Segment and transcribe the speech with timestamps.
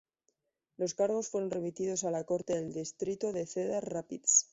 [0.77, 4.47] Los cargos fueron remitidos a la Corte de Distrito de Cedar Rapids.